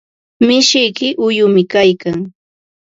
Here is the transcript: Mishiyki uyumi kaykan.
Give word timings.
Mishiyki 0.45 1.07
uyumi 1.27 1.61
kaykan. 1.71 2.17